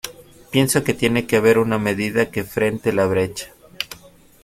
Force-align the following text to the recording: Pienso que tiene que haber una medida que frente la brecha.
Pienso 0.49 0.83
que 0.83 0.95
tiene 0.95 1.27
que 1.27 1.35
haber 1.35 1.59
una 1.59 1.77
medida 1.77 2.31
que 2.31 2.43
frente 2.43 2.91
la 2.91 3.05
brecha. 3.05 3.51